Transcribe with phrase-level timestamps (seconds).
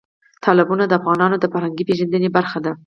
[0.43, 2.71] تالابونه د افغانانو د فرهنګي پیژندنې برخه ده.